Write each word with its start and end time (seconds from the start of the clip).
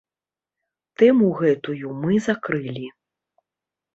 Тэму 1.01 1.27
гэтую 1.41 1.85
мы 2.05 2.17
закрылі. 2.27 2.87